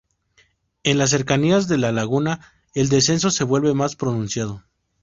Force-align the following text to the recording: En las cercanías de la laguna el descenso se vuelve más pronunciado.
En 0.81 0.97
las 0.97 1.11
cercanías 1.11 1.67
de 1.67 1.77
la 1.77 1.91
laguna 1.91 2.39
el 2.73 2.89
descenso 2.89 3.29
se 3.29 3.43
vuelve 3.43 3.75
más 3.75 3.95
pronunciado. 3.95 4.63